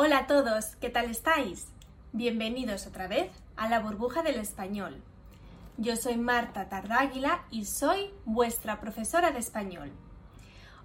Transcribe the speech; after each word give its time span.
Hola 0.00 0.18
a 0.18 0.26
todos, 0.28 0.76
¿qué 0.76 0.90
tal 0.90 1.10
estáis? 1.10 1.66
Bienvenidos 2.12 2.86
otra 2.86 3.08
vez 3.08 3.32
a 3.56 3.68
la 3.68 3.80
burbuja 3.80 4.22
del 4.22 4.36
español. 4.36 5.02
Yo 5.76 5.96
soy 5.96 6.16
Marta 6.16 6.68
Tardáguila 6.68 7.44
y 7.50 7.64
soy 7.64 8.12
vuestra 8.24 8.80
profesora 8.80 9.32
de 9.32 9.40
español. 9.40 9.90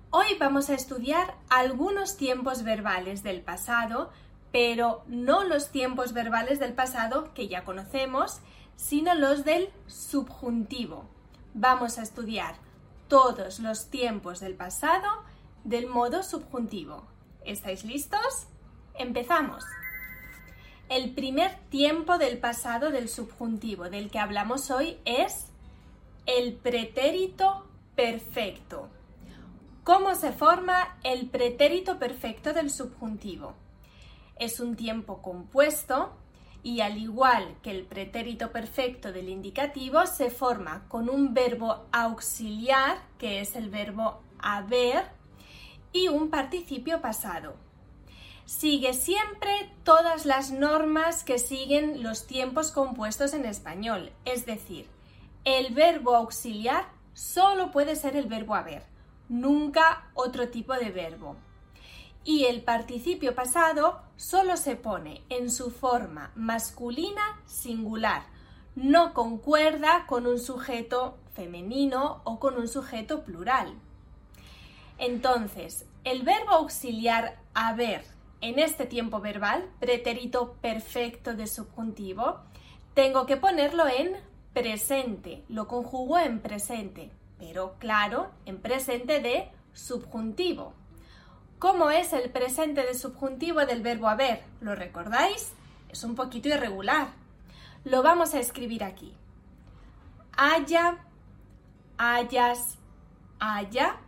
Hoy 0.10 0.26
vamos 0.40 0.72
a 0.72 0.74
estudiar 0.74 1.36
algunos 1.52 2.18
tiempos 2.18 2.64
verbales 2.64 3.22
del 3.22 3.42
pasado, 3.42 4.10
pero 4.52 5.04
no 5.06 5.44
los 5.44 5.70
tiempos 5.70 6.14
verbales 6.14 6.58
del 6.58 6.74
pasado 6.74 7.36
que 7.36 7.48
ya 7.48 7.64
conocemos, 7.66 8.40
sino 8.78 9.14
los 9.14 9.46
del 9.46 9.70
subjuntivo. 9.86 11.08
Vamos 11.54 12.00
a 12.00 12.02
estudiar 12.02 12.56
todos 13.08 13.60
los 13.60 13.92
tiempos 13.92 14.40
del 14.40 14.56
pasado 14.56 15.08
del 15.64 15.86
modo 15.86 16.24
subjuntivo. 16.24 17.04
¿Estáis 17.46 17.84
listos? 17.84 18.48
Empezamos. 18.96 19.64
El 20.88 21.16
primer 21.16 21.56
tiempo 21.70 22.20
del 22.20 22.38
pasado 22.38 22.92
del 22.92 23.10
subjuntivo 23.10 23.90
del 23.90 24.12
que 24.12 24.20
hablamos 24.20 24.70
hoy 24.70 24.98
es 25.04 25.48
el 26.28 26.54
pretérito 26.54 27.68
perfecto. 27.96 28.90
¿Cómo 29.84 30.14
se 30.14 30.32
forma 30.32 30.96
el 31.04 31.28
pretérito 31.28 31.98
perfecto 31.98 32.54
del 32.54 32.70
subjuntivo? 32.70 33.56
Es 34.36 34.60
un 34.60 34.76
tiempo 34.76 35.24
compuesto 35.24 36.14
y 36.62 36.82
al 36.82 37.00
igual 37.00 37.56
que 37.64 37.72
el 37.72 37.86
pretérito 37.86 38.52
perfecto 38.52 39.12
del 39.12 39.28
indicativo 39.28 40.06
se 40.06 40.30
forma 40.30 40.88
con 40.88 41.10
un 41.10 41.34
verbo 41.34 41.88
auxiliar, 41.92 42.98
que 43.18 43.42
es 43.42 43.56
el 43.56 43.70
verbo 43.72 44.22
haber, 44.38 45.06
y 45.92 46.10
un 46.10 46.30
participio 46.30 47.02
pasado 47.02 47.63
sigue 48.46 48.94
siempre 48.94 49.72
todas 49.84 50.26
las 50.26 50.52
normas 50.52 51.24
que 51.24 51.40
siguen 51.40 52.04
los 52.04 52.28
tiempos 52.28 52.72
compuestos 52.72 53.34
en 53.34 53.46
español. 53.46 54.12
Es 54.26 54.46
decir, 54.46 54.88
el 55.46 55.74
verbo 55.74 56.16
auxiliar 56.16 56.86
solo 57.14 57.72
puede 57.72 57.96
ser 57.96 58.16
el 58.16 58.28
verbo 58.28 58.56
haber, 58.56 58.84
nunca 59.30 60.10
otro 60.14 60.50
tipo 60.50 60.74
de 60.74 60.92
verbo. 60.92 61.36
Y 62.26 62.46
el 62.46 62.62
participio 62.62 63.36
pasado 63.36 64.02
solo 64.16 64.56
se 64.56 64.76
pone 64.76 65.24
en 65.30 65.52
su 65.52 65.72
forma 65.72 66.32
masculina 66.36 67.42
singular, 67.46 68.24
no 68.76 69.14
concuerda 69.14 70.06
con 70.08 70.26
un 70.26 70.40
sujeto 70.40 71.18
femenino 71.34 72.22
o 72.24 72.40
con 72.40 72.56
un 72.56 72.68
sujeto 72.68 73.24
plural. 73.24 73.74
Entonces, 74.98 75.86
el 76.04 76.24
verbo 76.24 76.52
auxiliar 76.52 77.38
haber 77.54 78.13
en 78.44 78.60
este 78.60 78.86
tiempo 78.86 79.22
verbal, 79.22 79.70
pretérito 79.80 80.58
perfecto 80.60 81.34
de 81.34 81.48
subjuntivo, 81.48 82.42
tengo 82.94 83.26
que 83.26 83.38
ponerlo 83.38 83.88
en 83.88 84.18
presente, 84.52 85.46
lo 85.48 85.70
conjugo 85.70 86.20
en 86.20 86.42
presente, 86.42 87.10
pero 87.40 87.76
claro, 87.80 88.32
en 88.46 88.60
presente 88.60 89.22
de 89.22 89.50
subjuntivo. 89.72 90.74
¿Cómo 91.58 91.90
es 91.90 92.12
el 92.12 92.30
presente 92.32 92.84
de 92.84 92.96
subjuntivo 92.96 93.66
del 93.66 93.82
verbo 93.82 94.10
haber? 94.10 94.44
¿Lo 94.60 94.76
recordáis? 94.76 95.54
Es 95.88 96.04
un 96.04 96.16
poquito 96.16 96.50
irregular. 96.50 97.08
Lo 97.86 98.04
vamos 98.04 98.34
a 98.34 98.42
escribir 98.42 98.84
aquí. 98.84 99.16
Haya, 100.36 100.98
hayas, 101.98 102.78
haya, 103.40 104.02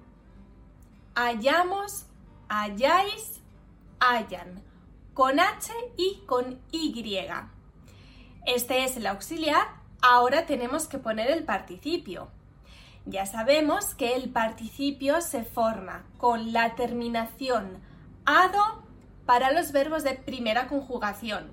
hayamos, 1.15 2.05
hayáis, 2.49 3.39
hayan, 3.99 4.63
con 5.13 5.39
H 5.39 5.71
y 5.97 6.23
con 6.25 6.59
Y. 6.71 7.17
Este 8.45 8.83
es 8.83 8.97
el 8.97 9.07
auxiliar, 9.07 9.67
ahora 10.01 10.45
tenemos 10.45 10.87
que 10.87 10.99
poner 10.99 11.31
el 11.31 11.43
participio. 11.43 12.29
Ya 13.05 13.25
sabemos 13.25 13.95
que 13.95 14.15
el 14.15 14.29
participio 14.29 15.21
se 15.21 15.43
forma 15.43 16.05
con 16.17 16.53
la 16.53 16.75
terminación 16.75 17.79
ado 18.25 18.83
para 19.25 19.51
los 19.51 19.71
verbos 19.71 20.03
de 20.03 20.13
primera 20.13 20.67
conjugación, 20.67 21.51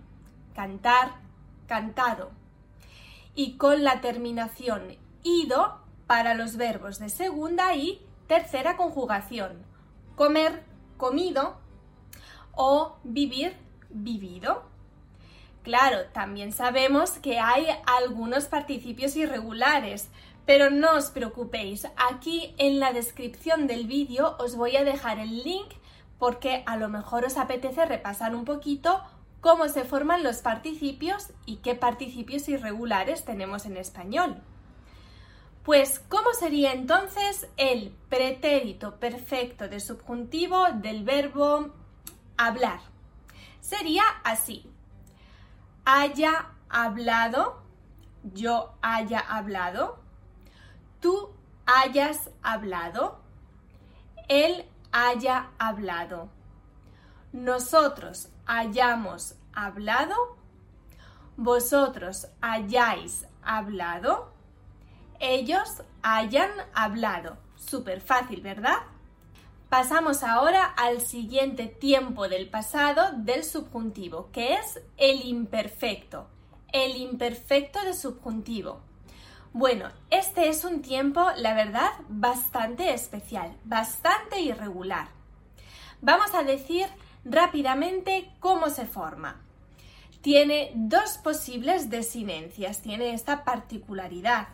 cantar, 0.54 1.12
cantado, 1.66 2.30
y 3.34 3.56
con 3.56 3.82
la 3.82 4.00
terminación 4.00 4.96
ido 5.22 5.78
para 6.06 6.34
los 6.34 6.56
verbos 6.56 6.98
de 6.98 7.08
segunda 7.08 7.74
y 7.74 8.04
tercera 8.26 8.76
conjugación, 8.76 9.64
comer, 10.16 10.64
comido, 10.96 11.61
o 12.54 12.96
vivir 13.04 13.56
vivido. 13.90 14.62
Claro, 15.62 15.98
también 16.12 16.52
sabemos 16.52 17.12
que 17.12 17.38
hay 17.38 17.66
algunos 17.86 18.46
participios 18.46 19.14
irregulares, 19.16 20.08
pero 20.44 20.70
no 20.70 20.96
os 20.96 21.10
preocupéis, 21.10 21.86
aquí 21.96 22.54
en 22.58 22.80
la 22.80 22.92
descripción 22.92 23.66
del 23.66 23.86
vídeo 23.86 24.36
os 24.40 24.56
voy 24.56 24.76
a 24.76 24.84
dejar 24.84 25.18
el 25.18 25.44
link 25.44 25.72
porque 26.18 26.62
a 26.66 26.76
lo 26.76 26.88
mejor 26.88 27.24
os 27.24 27.36
apetece 27.36 27.84
repasar 27.84 28.34
un 28.34 28.44
poquito 28.44 29.02
cómo 29.40 29.68
se 29.68 29.84
forman 29.84 30.22
los 30.22 30.36
participios 30.38 31.28
y 31.46 31.56
qué 31.56 31.74
participios 31.74 32.48
irregulares 32.48 33.24
tenemos 33.24 33.66
en 33.66 33.76
español. 33.76 34.36
Pues, 35.64 36.00
¿cómo 36.08 36.32
sería 36.32 36.72
entonces 36.72 37.48
el 37.56 37.92
pretérito 38.08 38.98
perfecto 38.98 39.68
de 39.68 39.78
subjuntivo 39.78 40.66
del 40.74 41.04
verbo 41.04 41.72
hablar. 42.46 42.80
Sería 43.60 44.04
así. 44.24 44.70
Haya 45.84 46.50
hablado, 46.68 47.62
yo 48.22 48.74
haya 48.82 49.20
hablado, 49.20 50.00
tú 51.00 51.30
hayas 51.66 52.30
hablado, 52.42 53.20
él 54.28 54.68
haya 54.92 55.50
hablado, 55.58 56.30
nosotros 57.32 58.28
hayamos 58.46 59.34
hablado, 59.52 60.36
vosotros 61.36 62.28
hayáis 62.40 63.26
hablado, 63.42 64.32
ellos 65.18 65.82
hayan 66.02 66.50
hablado. 66.74 67.38
Súper 67.56 68.00
fácil, 68.00 68.40
¿verdad? 68.40 68.78
Pasamos 69.72 70.22
ahora 70.22 70.66
al 70.66 71.00
siguiente 71.00 71.66
tiempo 71.66 72.28
del 72.28 72.46
pasado 72.50 73.12
del 73.16 73.42
subjuntivo, 73.42 74.28
que 74.30 74.56
es 74.56 74.82
el 74.98 75.24
imperfecto. 75.24 76.26
El 76.74 76.98
imperfecto 76.98 77.82
de 77.82 77.94
subjuntivo. 77.94 78.82
Bueno, 79.54 79.88
este 80.10 80.50
es 80.50 80.66
un 80.66 80.82
tiempo, 80.82 81.24
la 81.38 81.54
verdad, 81.54 81.88
bastante 82.10 82.92
especial, 82.92 83.56
bastante 83.64 84.40
irregular. 84.40 85.08
Vamos 86.02 86.34
a 86.34 86.42
decir 86.42 86.86
rápidamente 87.24 88.30
cómo 88.40 88.68
se 88.68 88.84
forma. 88.84 89.40
Tiene 90.20 90.72
dos 90.74 91.16
posibles 91.16 91.88
desinencias, 91.88 92.82
tiene 92.82 93.14
esta 93.14 93.42
particularidad. 93.42 94.48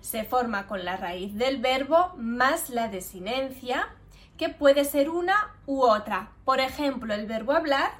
Se 0.00 0.24
forma 0.24 0.66
con 0.66 0.84
la 0.84 0.96
raíz 0.96 1.36
del 1.36 1.58
verbo 1.58 2.12
más 2.16 2.70
la 2.70 2.88
desinencia 2.88 3.94
que 4.38 4.48
puede 4.48 4.86
ser 4.86 5.10
una 5.10 5.54
u 5.66 5.82
otra. 5.82 6.32
Por 6.46 6.60
ejemplo, 6.60 7.12
el 7.12 7.26
verbo 7.26 7.52
hablar 7.52 7.90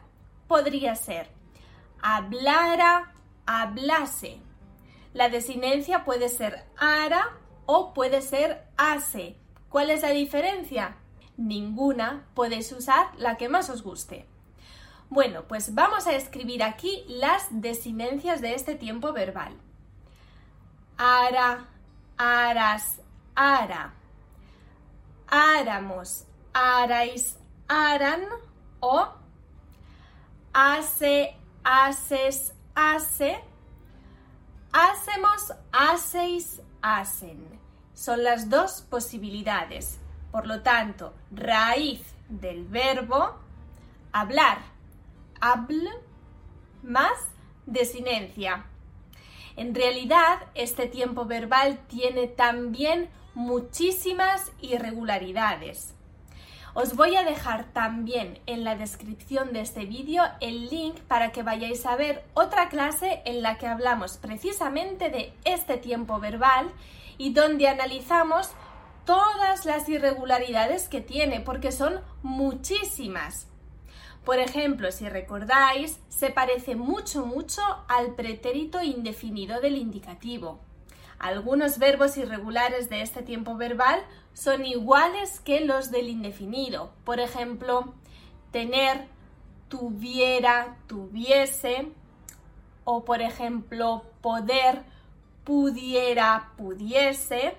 podría 0.46 0.94
ser 0.94 1.38
hablara, 2.02 3.12
hablase. 3.46 4.40
La 5.14 5.28
desinencia 5.28 6.04
puede 6.04 6.28
ser 6.28 6.64
ara 6.76 7.36
o 7.66 7.92
puede 7.94 8.22
ser 8.22 8.66
ase. 8.76 9.36
¿Cuál 9.68 9.90
es 9.90 10.02
la 10.02 10.10
diferencia? 10.10 10.96
Ninguna, 11.36 12.26
podéis 12.34 12.72
usar 12.72 13.08
la 13.16 13.36
que 13.36 13.48
más 13.48 13.70
os 13.70 13.82
guste. 13.82 14.26
Bueno, 15.10 15.44
pues 15.48 15.74
vamos 15.74 16.06
a 16.06 16.14
escribir 16.14 16.62
aquí 16.62 17.04
las 17.08 17.46
desinencias 17.50 18.40
de 18.40 18.54
este 18.54 18.74
tiempo 18.74 19.12
verbal. 19.12 19.56
Ara, 20.96 21.68
aras, 22.16 23.00
ara. 23.34 23.94
Áramos, 25.28 26.24
arais, 26.58 27.38
aran 27.68 28.22
o 28.80 29.08
hace, 30.52 31.36
haces, 31.62 32.52
hace. 32.74 33.38
Hacemos, 34.72 35.54
hacéis, 35.72 36.60
hacen. 36.82 37.60
Son 37.94 38.22
las 38.22 38.50
dos 38.50 38.82
posibilidades. 38.82 40.00
Por 40.32 40.46
lo 40.46 40.62
tanto, 40.62 41.14
raíz 41.30 42.02
del 42.28 42.64
verbo 42.64 43.38
hablar, 44.12 44.58
habl, 45.40 45.88
más 46.82 47.18
desinencia. 47.66 48.64
En 49.56 49.74
realidad, 49.74 50.38
este 50.54 50.86
tiempo 50.86 51.24
verbal 51.24 51.78
tiene 51.88 52.26
también 52.26 53.10
muchísimas 53.34 54.52
irregularidades. 54.60 55.94
Os 56.80 56.94
voy 56.94 57.16
a 57.16 57.24
dejar 57.24 57.64
también 57.72 58.38
en 58.46 58.62
la 58.62 58.76
descripción 58.76 59.52
de 59.52 59.62
este 59.62 59.84
vídeo 59.84 60.22
el 60.38 60.68
link 60.68 60.94
para 61.08 61.32
que 61.32 61.42
vayáis 61.42 61.84
a 61.84 61.96
ver 61.96 62.22
otra 62.34 62.68
clase 62.68 63.20
en 63.24 63.42
la 63.42 63.58
que 63.58 63.66
hablamos 63.66 64.16
precisamente 64.16 65.10
de 65.10 65.32
este 65.42 65.76
tiempo 65.76 66.20
verbal 66.20 66.70
y 67.16 67.32
donde 67.32 67.66
analizamos 67.66 68.50
todas 69.04 69.64
las 69.64 69.88
irregularidades 69.88 70.88
que 70.88 71.00
tiene, 71.00 71.40
porque 71.40 71.72
son 71.72 72.00
muchísimas. 72.22 73.48
Por 74.24 74.38
ejemplo, 74.38 74.92
si 74.92 75.08
recordáis, 75.08 75.98
se 76.08 76.30
parece 76.30 76.76
mucho, 76.76 77.26
mucho 77.26 77.60
al 77.88 78.14
pretérito 78.14 78.80
indefinido 78.84 79.60
del 79.60 79.78
indicativo. 79.78 80.60
Algunos 81.18 81.78
verbos 81.78 82.16
irregulares 82.16 82.88
de 82.88 83.02
este 83.02 83.22
tiempo 83.22 83.56
verbal 83.56 84.00
son 84.34 84.64
iguales 84.64 85.40
que 85.40 85.60
los 85.60 85.90
del 85.90 86.08
indefinido. 86.08 86.92
Por 87.04 87.18
ejemplo, 87.18 87.94
tener, 88.52 89.08
tuviera, 89.68 90.76
tuviese. 90.86 91.88
O 92.84 93.04
por 93.04 93.20
ejemplo, 93.20 94.04
poder, 94.20 94.82
pudiera, 95.44 96.52
pudiese. 96.56 97.56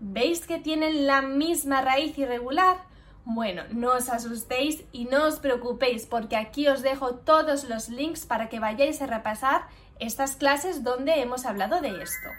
¿Veis 0.00 0.46
que 0.46 0.58
tienen 0.58 1.06
la 1.06 1.20
misma 1.20 1.82
raíz 1.82 2.16
irregular? 2.18 2.78
Bueno, 3.24 3.62
no 3.70 3.92
os 3.92 4.08
asustéis 4.08 4.84
y 4.90 5.04
no 5.04 5.26
os 5.26 5.38
preocupéis 5.38 6.06
porque 6.06 6.34
aquí 6.34 6.66
os 6.66 6.82
dejo 6.82 7.14
todos 7.14 7.64
los 7.64 7.88
links 7.88 8.26
para 8.26 8.48
que 8.48 8.58
vayáis 8.58 9.00
a 9.00 9.06
repasar 9.06 9.68
estas 10.00 10.34
clases 10.34 10.82
donde 10.82 11.20
hemos 11.20 11.46
hablado 11.46 11.80
de 11.80 12.02
esto. 12.02 12.30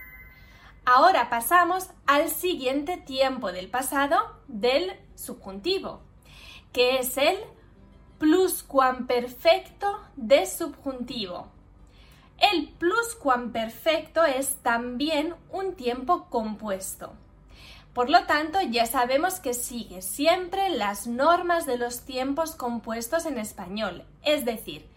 Ahora 0.85 1.29
pasamos 1.29 1.89
al 2.05 2.29
siguiente 2.29 2.97
tiempo 2.97 3.53
del 3.53 3.69
pasado 3.69 4.17
del 4.49 4.91
subjuntivo, 5.15 6.01
que 6.73 6.97
es 6.97 7.17
el 7.17 7.37
pluscuamperfecto 8.19 10.01
de 10.17 10.45
subjuntivo. 10.45 11.47
El 12.37 12.67
pluscuamperfecto 12.67 14.25
es 14.25 14.57
también 14.57 15.35
un 15.51 15.75
tiempo 15.75 16.25
compuesto. 16.29 17.13
Por 17.93 18.09
lo 18.09 18.25
tanto, 18.25 18.59
ya 18.59 18.85
sabemos 18.85 19.39
que 19.39 19.53
sigue 19.53 20.01
siempre 20.01 20.69
las 20.69 21.07
normas 21.07 21.65
de 21.65 21.77
los 21.77 22.01
tiempos 22.01 22.55
compuestos 22.55 23.25
en 23.25 23.37
español, 23.37 24.03
es 24.21 24.43
decir, 24.43 24.89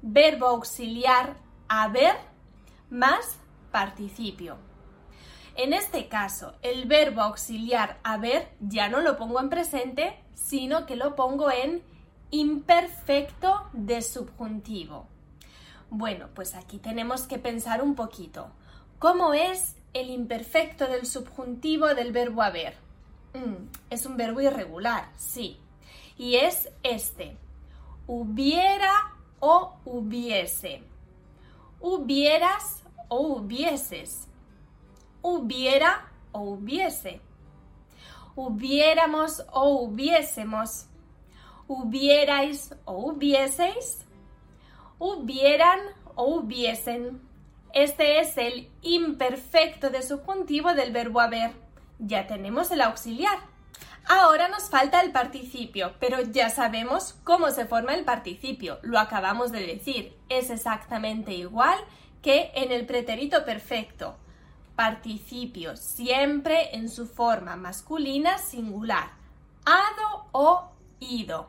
verbo 0.00 0.46
auxiliar 0.46 1.36
haber 1.68 2.16
más 2.88 3.38
participio. 3.70 4.56
En 5.56 5.72
este 5.72 6.08
caso, 6.08 6.54
el 6.62 6.86
verbo 6.86 7.20
auxiliar 7.20 7.98
haber 8.02 8.48
ya 8.60 8.88
no 8.88 9.00
lo 9.00 9.16
pongo 9.16 9.40
en 9.40 9.50
presente, 9.50 10.18
sino 10.34 10.84
que 10.84 10.96
lo 10.96 11.14
pongo 11.14 11.50
en 11.50 11.82
imperfecto 12.32 13.68
de 13.72 14.02
subjuntivo. 14.02 15.06
Bueno, 15.90 16.28
pues 16.34 16.56
aquí 16.56 16.78
tenemos 16.78 17.22
que 17.22 17.38
pensar 17.38 17.82
un 17.82 17.94
poquito. 17.94 18.48
¿Cómo 18.98 19.32
es 19.32 19.76
el 19.92 20.10
imperfecto 20.10 20.88
del 20.88 21.06
subjuntivo 21.06 21.94
del 21.94 22.10
verbo 22.10 22.42
haber? 22.42 22.74
Mm, 23.34 23.68
es 23.90 24.06
un 24.06 24.16
verbo 24.16 24.40
irregular, 24.40 25.08
sí. 25.16 25.60
Y 26.18 26.34
es 26.36 26.68
este. 26.82 27.36
Hubiera 28.08 28.90
o 29.38 29.76
hubiese. 29.84 30.82
Hubieras 31.80 32.82
o 33.08 33.18
hubieses 33.18 34.26
hubiera 35.24 36.06
o 36.32 36.40
hubiese. 36.40 37.20
Hubiéramos 38.36 39.42
o 39.52 39.80
hubiésemos. 39.80 40.86
Hubierais 41.66 42.74
o 42.84 43.06
hubieseis. 43.06 44.04
Hubieran 44.98 45.80
o 46.14 46.26
hubiesen. 46.26 47.22
Este 47.72 48.20
es 48.20 48.36
el 48.36 48.70
imperfecto 48.82 49.88
de 49.88 50.02
subjuntivo 50.02 50.74
del 50.74 50.92
verbo 50.92 51.20
haber. 51.20 51.52
Ya 51.98 52.26
tenemos 52.26 52.70
el 52.70 52.82
auxiliar. 52.82 53.38
Ahora 54.06 54.48
nos 54.48 54.68
falta 54.68 55.00
el 55.00 55.10
participio, 55.10 55.94
pero 56.00 56.20
ya 56.20 56.50
sabemos 56.50 57.14
cómo 57.24 57.50
se 57.50 57.64
forma 57.64 57.94
el 57.94 58.04
participio. 58.04 58.78
Lo 58.82 58.98
acabamos 58.98 59.52
de 59.52 59.66
decir. 59.66 60.14
Es 60.28 60.50
exactamente 60.50 61.32
igual 61.32 61.78
que 62.20 62.52
en 62.54 62.72
el 62.72 62.84
pretérito 62.84 63.46
perfecto 63.46 64.18
participio 64.76 65.76
siempre 65.76 66.74
en 66.76 66.88
su 66.88 67.06
forma 67.06 67.56
masculina 67.56 68.38
singular, 68.38 69.10
ado 69.64 70.26
o 70.32 70.70
ido. 71.00 71.48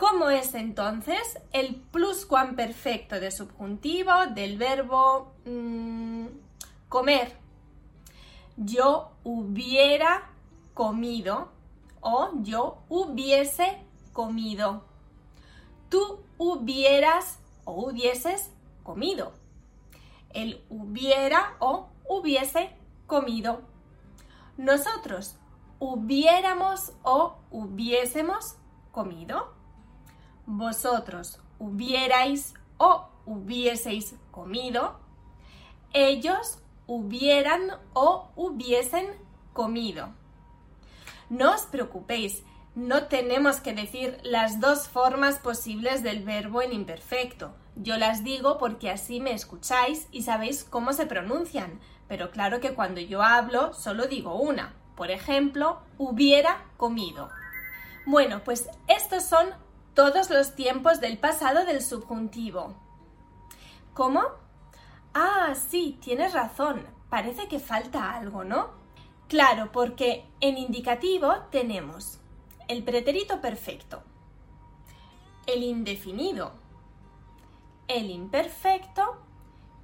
¿Cómo 0.00 0.30
es 0.30 0.54
entonces 0.54 1.38
el 1.52 1.74
pluscuamperfecto 1.74 3.20
de 3.20 3.30
subjuntivo 3.30 4.12
del 4.34 4.56
verbo 4.56 5.34
mm, 5.44 6.26
comer? 6.88 7.36
Yo 8.56 9.10
hubiera 9.24 10.30
comido 10.72 11.50
o 12.00 12.30
yo 12.40 12.78
hubiese 12.88 13.78
comido. 14.14 14.84
Tú 15.90 16.20
hubieras 16.38 17.38
o 17.64 17.88
hubieses 17.90 18.50
comido. 18.82 19.32
El 20.30 20.64
hubiera 20.70 21.56
o 21.58 21.89
hubiese 22.10 22.76
comido. 23.06 23.62
Nosotros 24.56 25.36
hubiéramos 25.78 26.92
o 27.04 27.36
hubiésemos 27.52 28.56
comido. 28.90 29.54
Vosotros 30.44 31.40
hubierais 31.60 32.54
o 32.78 33.06
hubieseis 33.26 34.16
comido. 34.32 34.98
Ellos 35.92 36.58
hubieran 36.88 37.78
o 37.92 38.28
hubiesen 38.34 39.06
comido. 39.52 40.08
No 41.28 41.54
os 41.54 41.62
preocupéis, 41.62 42.42
no 42.74 43.04
tenemos 43.04 43.60
que 43.60 43.72
decir 43.72 44.18
las 44.24 44.58
dos 44.58 44.88
formas 44.88 45.38
posibles 45.38 46.02
del 46.02 46.24
verbo 46.24 46.60
en 46.60 46.72
imperfecto. 46.72 47.54
Yo 47.76 47.96
las 47.98 48.24
digo 48.24 48.58
porque 48.58 48.90
así 48.90 49.20
me 49.20 49.32
escucháis 49.32 50.08
y 50.10 50.22
sabéis 50.22 50.64
cómo 50.64 50.92
se 50.92 51.06
pronuncian, 51.06 51.78
pero 52.10 52.32
claro 52.32 52.58
que 52.58 52.74
cuando 52.74 53.00
yo 53.00 53.22
hablo 53.22 53.72
solo 53.72 54.08
digo 54.08 54.34
una. 54.34 54.74
Por 54.96 55.12
ejemplo, 55.12 55.78
hubiera 55.96 56.64
comido. 56.76 57.28
Bueno, 58.04 58.42
pues 58.42 58.68
estos 58.88 59.22
son 59.22 59.46
todos 59.94 60.28
los 60.28 60.56
tiempos 60.56 61.00
del 61.00 61.18
pasado 61.18 61.64
del 61.64 61.80
subjuntivo. 61.80 62.74
¿Cómo? 63.94 64.24
Ah, 65.14 65.54
sí, 65.54 66.00
tienes 66.02 66.32
razón. 66.32 66.84
Parece 67.10 67.46
que 67.46 67.60
falta 67.60 68.12
algo, 68.12 68.42
¿no? 68.42 68.70
Claro, 69.28 69.70
porque 69.70 70.26
en 70.40 70.58
indicativo 70.58 71.32
tenemos 71.52 72.18
el 72.66 72.82
pretérito 72.82 73.40
perfecto, 73.40 74.02
el 75.46 75.62
indefinido, 75.62 76.54
el 77.86 78.10
imperfecto 78.10 79.22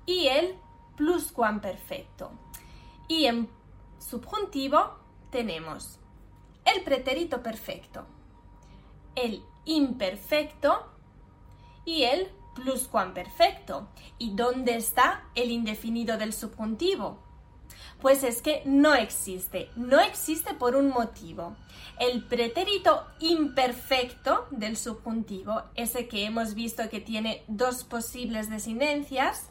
y 0.07 0.27
el 0.27 0.57
pluscuamperfecto. 0.97 2.31
Y 3.09 3.27
en 3.27 3.49
subjuntivo 3.99 4.97
tenemos 5.31 5.99
el 6.65 6.83
pretérito 6.83 7.43
perfecto, 7.43 8.07
el 9.15 9.43
imperfecto 9.65 10.87
y 11.85 12.05
el 12.05 12.31
pluscuamperfecto. 12.55 13.89
¿Y 14.19 14.35
dónde 14.35 14.77
está 14.77 15.25
el 15.35 15.51
indefinido 15.51 16.19
del 16.19 16.33
subjuntivo? 16.33 17.19
Pues 18.01 18.25
es 18.25 18.43
que 18.43 18.63
no 18.65 18.95
existe. 18.95 19.71
No 19.77 20.01
existe 20.01 20.55
por 20.55 20.77
un 20.77 20.89
motivo. 20.89 21.57
El 21.99 22.25
pretérito 22.25 23.07
imperfecto 23.21 24.47
del 24.51 24.77
subjuntivo, 24.77 25.63
ese 25.77 26.09
que 26.09 26.25
hemos 26.25 26.55
visto 26.55 26.89
que 26.91 27.01
tiene 27.01 27.45
dos 27.49 27.85
posibles 27.85 28.51
desinencias, 28.51 29.51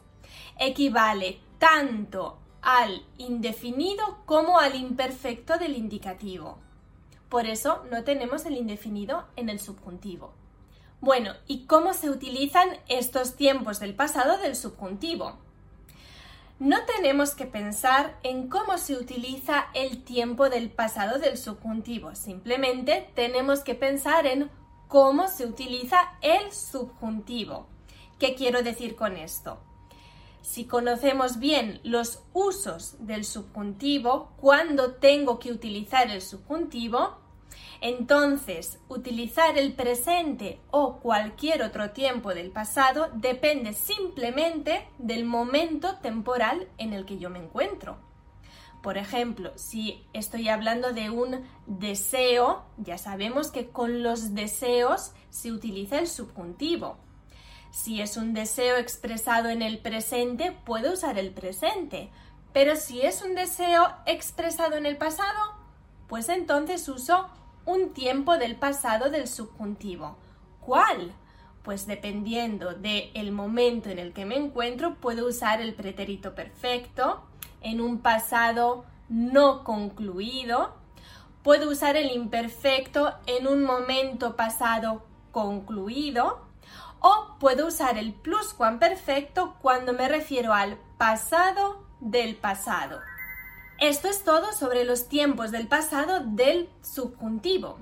equivale 0.60 1.40
tanto 1.60 2.38
al 2.62 3.06
indefinido 3.18 4.20
como 4.26 4.60
al 4.60 4.76
imperfecto 4.76 5.58
del 5.58 5.76
indicativo. 5.76 6.58
Por 7.30 7.46
eso 7.46 7.84
no 7.92 8.04
tenemos 8.04 8.46
el 8.46 8.58
indefinido 8.58 9.26
en 9.36 9.50
el 9.50 9.60
subjuntivo. 9.60 10.34
Bueno, 11.02 11.34
¿y 11.48 11.66
cómo 11.66 11.94
se 11.94 12.10
utilizan 12.10 12.70
estos 12.88 13.36
tiempos 13.36 13.80
del 13.80 13.94
pasado 13.94 14.38
del 14.38 14.56
subjuntivo? 14.56 15.38
No 16.58 16.78
tenemos 16.86 17.36
que 17.36 17.46
pensar 17.46 18.18
en 18.24 18.48
cómo 18.48 18.78
se 18.78 18.96
utiliza 18.96 19.68
el 19.74 20.04
tiempo 20.04 20.50
del 20.50 20.72
pasado 20.72 21.20
del 21.20 21.38
subjuntivo, 21.38 22.16
simplemente 22.16 23.10
tenemos 23.14 23.60
que 23.60 23.76
pensar 23.76 24.26
en 24.26 24.50
cómo 24.88 25.28
se 25.28 25.46
utiliza 25.46 25.98
el 26.22 26.54
subjuntivo. 26.54 27.68
¿Qué 28.20 28.36
quiero 28.36 28.64
decir 28.64 28.96
con 28.96 29.18
esto? 29.18 29.60
Si 30.46 30.66
conocemos 30.66 31.40
bien 31.40 31.82
los 31.84 32.22
usos 32.32 32.96
del 33.00 33.26
subjuntivo, 33.26 34.32
cuando 34.38 34.94
tengo 34.94 35.40
que 35.40 35.52
utilizar 35.52 36.12
el 36.12 36.22
subjuntivo, 36.22 37.18
entonces, 37.82 38.80
utilizar 38.88 39.58
el 39.58 39.74
presente 39.74 40.62
o 40.70 41.00
cualquier 41.00 41.64
otro 41.64 41.92
tiempo 41.92 42.36
del 42.36 42.52
pasado 42.52 43.10
depende 43.16 43.74
simplemente 43.74 44.88
del 45.00 45.26
momento 45.26 45.98
temporal 45.98 46.70
en 46.78 46.94
el 46.94 47.06
que 47.06 47.18
yo 47.18 47.32
me 47.32 47.40
encuentro. 47.40 47.98
Por 48.84 49.00
ejemplo, 49.00 49.52
si 49.56 50.06
estoy 50.14 50.48
hablando 50.48 50.94
de 50.94 51.10
un 51.10 51.44
deseo, 51.66 52.66
ya 52.78 53.00
sabemos 53.00 53.50
que 53.50 53.70
con 53.72 54.04
los 54.04 54.36
deseos 54.36 55.12
se 55.32 55.52
utiliza 55.52 55.98
el 55.98 56.08
subjuntivo. 56.08 57.00
Si 57.76 58.00
es 58.02 58.16
un 58.16 58.34
deseo 58.34 58.78
expresado 58.78 59.50
en 59.50 59.62
el 59.62 59.80
presente, 59.80 60.54
puedo 60.64 60.94
usar 60.94 61.20
el 61.20 61.32
presente. 61.32 62.10
Pero 62.54 62.78
si 62.78 63.02
es 63.02 63.22
un 63.22 63.36
deseo 63.36 63.90
expresado 64.06 64.78
en 64.78 64.86
el 64.86 64.96
pasado, 64.96 65.38
pues 66.08 66.30
entonces 66.30 66.88
uso 66.88 67.28
un 67.66 67.94
tiempo 67.94 68.38
del 68.38 68.56
pasado 68.56 69.10
del 69.10 69.28
subjuntivo. 69.28 70.16
¿Cuál? 70.62 71.12
Pues 71.64 71.86
dependiendo 71.86 72.74
del 72.76 73.34
momento 73.34 73.90
en 73.90 74.00
el 74.00 74.14
que 74.14 74.24
me 74.24 74.38
encuentro, 74.38 74.96
puedo 74.96 75.28
usar 75.28 75.60
el 75.60 75.74
pretérito 75.74 76.34
perfecto 76.34 77.26
en 77.60 77.82
un 77.82 78.00
pasado 78.00 78.86
no 79.10 79.66
concluido. 79.66 80.76
Puedo 81.44 81.70
usar 81.70 81.98
el 81.98 82.10
imperfecto 82.12 83.16
en 83.28 83.48
un 83.48 83.66
momento 83.66 84.38
pasado 84.38 85.04
concluido. 85.34 86.46
O 87.00 87.36
puedo 87.40 87.68
usar 87.68 87.98
el 87.98 88.14
pluscuamperfecto 88.14 89.56
cuando 89.62 89.94
me 89.94 90.08
refiero 90.08 90.54
al 90.54 90.78
pasado 90.98 91.84
del 92.00 92.36
pasado. 92.36 93.00
Esto 93.80 94.08
es 94.08 94.24
todo 94.24 94.54
sobre 94.54 94.86
los 94.86 95.10
tiempos 95.10 95.52
del 95.52 95.68
pasado 95.68 96.22
del 96.22 96.70
subjuntivo. 96.82 97.78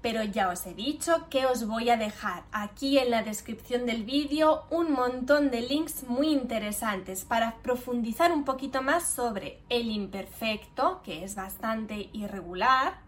Pero 0.00 0.24
ya 0.24 0.48
os 0.48 0.66
he 0.66 0.74
dicho 0.74 1.28
que 1.30 1.46
os 1.46 1.66
voy 1.66 1.90
a 1.90 1.96
dejar 1.96 2.42
aquí 2.50 2.98
en 2.98 3.10
la 3.10 3.22
descripción 3.22 3.86
del 3.86 4.02
vídeo 4.02 4.64
un 4.70 4.92
montón 4.92 5.50
de 5.50 5.60
links 5.60 6.04
muy 6.04 6.28
interesantes 6.28 7.24
para 7.24 7.56
profundizar 7.58 8.32
un 8.32 8.44
poquito 8.44 8.82
más 8.82 9.08
sobre 9.08 9.60
el 9.68 9.90
imperfecto, 9.90 11.02
que 11.04 11.22
es 11.22 11.36
bastante 11.36 12.10
irregular, 12.12 12.98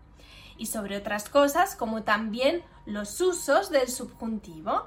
y 0.57 0.67
sobre 0.67 0.97
otras 0.97 1.29
cosas 1.29 1.75
como 1.75 2.05
también 2.05 2.63
los 2.87 3.21
usos 3.21 3.71
del 3.71 3.89
subjuntivo. 3.89 4.87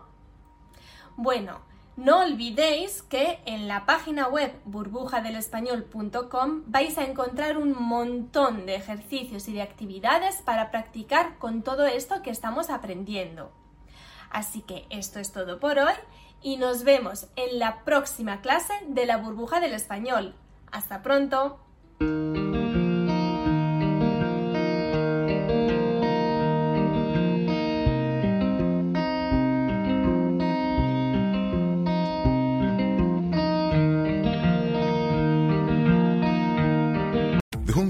Bueno, 1.18 1.60
no 1.96 2.20
olvidéis 2.20 3.02
que 3.02 3.40
en 3.46 3.68
la 3.68 3.88
página 3.88 4.28
web 4.28 4.54
burbujadelespañol.com 4.66 6.62
vais 6.68 6.96
a 7.00 7.06
encontrar 7.06 7.58
un 7.58 7.74
montón 7.74 8.68
de 8.68 8.76
ejercicios 8.76 9.48
y 9.48 9.54
de 9.54 9.64
actividades 9.64 10.44
para 10.44 10.70
practicar 10.70 11.40
con 11.40 11.64
todo 11.64 11.88
esto 11.88 12.22
que 12.22 12.30
estamos 12.30 12.70
aprendiendo. 12.70 13.52
Así 14.30 14.62
que 14.62 14.86
esto 14.92 15.20
es 15.20 15.32
todo 15.32 15.60
por 15.60 15.80
hoy 15.80 15.96
y 16.44 16.58
nos 16.58 16.84
vemos 16.84 17.30
en 17.36 17.58
la 17.58 17.84
próxima 17.84 18.42
clase 18.42 18.74
de 18.88 19.08
la 19.08 19.18
burbuja 19.18 19.60
del 19.60 19.74
español. 19.74 20.36
Hasta 20.72 21.02
pronto. 21.02 21.58